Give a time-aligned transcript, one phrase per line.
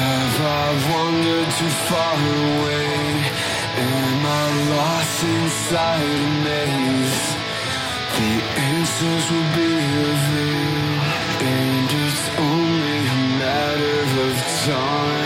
[0.00, 2.88] I've wandered too far away.
[3.76, 4.46] Am I
[4.76, 7.20] lost inside a maze?
[8.16, 8.32] The
[8.70, 9.72] answers will be
[10.06, 11.02] revealed,
[11.54, 14.34] and it's only a matter of
[14.66, 15.17] time.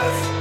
[0.00, 0.37] Yes!